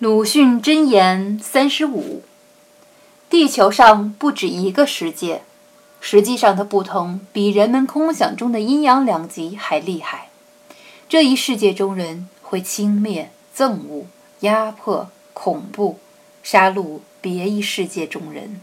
[0.00, 2.22] 鲁迅箴言三十五
[3.28, 5.42] 地球上不止一个世界
[6.00, 10.28] 实际上的不同比人们空想中的阴阳两极还厉害。
[11.08, 13.26] 这一世界中人会轻蔑
[13.56, 14.06] 憎恶
[14.40, 15.98] 压迫恐怖
[16.44, 18.60] 杀戮别一世界中人